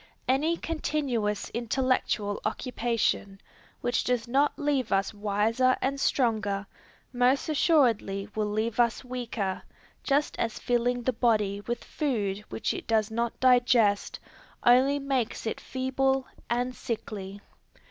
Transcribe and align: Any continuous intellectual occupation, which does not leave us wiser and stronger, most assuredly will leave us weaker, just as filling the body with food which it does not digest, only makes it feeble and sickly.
Any 0.27 0.57
continuous 0.57 1.51
intellectual 1.51 2.41
occupation, 2.43 3.39
which 3.81 4.03
does 4.03 4.27
not 4.27 4.57
leave 4.57 4.91
us 4.91 5.13
wiser 5.13 5.77
and 5.79 5.99
stronger, 5.99 6.65
most 7.13 7.47
assuredly 7.47 8.27
will 8.33 8.49
leave 8.51 8.79
us 8.79 9.05
weaker, 9.05 9.61
just 10.03 10.35
as 10.39 10.57
filling 10.57 11.03
the 11.03 11.13
body 11.13 11.61
with 11.67 11.83
food 11.83 12.39
which 12.49 12.73
it 12.73 12.87
does 12.87 13.11
not 13.11 13.39
digest, 13.39 14.19
only 14.63 14.97
makes 14.97 15.45
it 15.45 15.61
feeble 15.61 16.25
and 16.49 16.73
sickly. 16.75 17.39